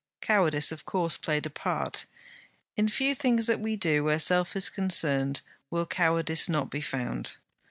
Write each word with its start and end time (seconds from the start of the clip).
Cowardice 0.19 0.71
of 0.71 0.83
course 0.83 1.15
played 1.15 1.45
a 1.45 1.51
part. 1.51 2.07
In 2.75 2.89
few 2.89 3.13
things 3.13 3.45
that 3.45 3.59
we 3.59 3.75
do, 3.75 4.03
where 4.03 4.17
self 4.17 4.55
is 4.55 4.67
concerned, 4.67 5.41
will 5.69 5.85
cowardice 5.85 6.49
not 6.49 6.71
be 6.71 6.81
found. 6.81 7.35